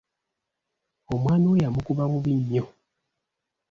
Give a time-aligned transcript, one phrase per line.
[1.13, 2.63] Omwami we yamukuba bubi nnyo.